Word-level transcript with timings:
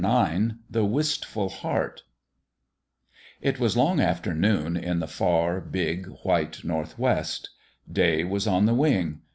IX 0.03 0.53
THE 0.67 0.83
WISTFUL 0.83 1.49
HEART 1.61 2.01
IT 3.39 3.59
was 3.59 3.77
long 3.77 3.99
after 3.99 4.33
noon 4.33 4.75
in 4.75 4.97
the 4.97 5.05
far, 5.07 5.59
big, 5.61 6.07
white 6.23 6.63
Northwest. 6.63 7.51
Day 7.91 8.23
was 8.23 8.47
on 8.47 8.65
the 8.65 8.73
wing. 8.73 9.21